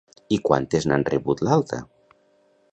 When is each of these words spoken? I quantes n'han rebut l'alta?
I 0.37 0.39
quantes 0.47 0.87
n'han 0.91 1.05
rebut 1.11 1.45
l'alta? 1.49 1.83